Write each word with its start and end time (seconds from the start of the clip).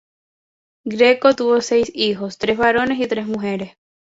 Greco 0.83 1.35
tuvo 1.35 1.61
seis 1.61 1.91
hijos: 1.93 2.39
tres 2.39 2.57
varones 2.57 2.99
y 2.99 3.05
tres 3.05 3.27
mujeres. 3.27 3.73